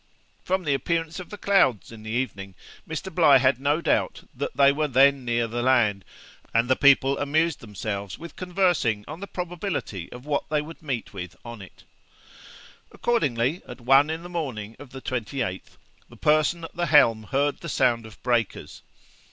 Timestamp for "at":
13.67-13.79, 16.63-16.75